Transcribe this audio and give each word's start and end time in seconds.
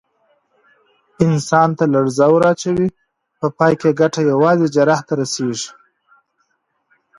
انسان 1.25 1.69
ته 1.77 1.83
لړزه 1.93 2.27
ور 2.31 2.43
اچوي، 2.51 2.87
په 3.39 3.47
پای 3.57 3.73
کې 3.79 3.87
یې 3.91 3.97
ګټه 4.01 4.21
یوازې 4.31 4.67
جراح 4.75 4.99
ته 5.07 5.13
رسېږي. 5.21 5.69